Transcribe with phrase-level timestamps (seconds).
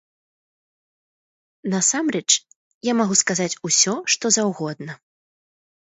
[1.73, 2.27] Насамрэч,
[2.91, 4.93] я магу сказаць усё, што заўгодна.